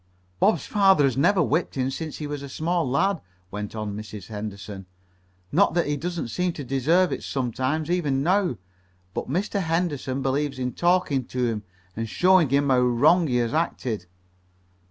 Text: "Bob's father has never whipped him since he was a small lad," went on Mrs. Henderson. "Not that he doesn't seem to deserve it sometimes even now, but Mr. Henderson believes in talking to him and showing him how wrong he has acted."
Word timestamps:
"Bob's 0.39 0.65
father 0.65 1.03
has 1.03 1.15
never 1.15 1.43
whipped 1.43 1.75
him 1.75 1.91
since 1.91 2.17
he 2.17 2.25
was 2.25 2.41
a 2.41 2.49
small 2.49 2.89
lad," 2.89 3.21
went 3.51 3.75
on 3.75 3.95
Mrs. 3.95 4.29
Henderson. 4.29 4.87
"Not 5.51 5.75
that 5.75 5.85
he 5.85 5.95
doesn't 5.95 6.29
seem 6.29 6.53
to 6.53 6.63
deserve 6.63 7.11
it 7.11 7.21
sometimes 7.23 7.87
even 7.87 8.23
now, 8.23 8.57
but 9.13 9.29
Mr. 9.29 9.59
Henderson 9.61 10.23
believes 10.23 10.57
in 10.57 10.73
talking 10.73 11.25
to 11.25 11.45
him 11.45 11.61
and 11.95 12.09
showing 12.09 12.49
him 12.49 12.69
how 12.69 12.79
wrong 12.79 13.27
he 13.27 13.35
has 13.35 13.53
acted." 13.53 14.07